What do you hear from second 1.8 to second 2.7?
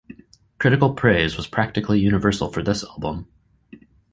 universal for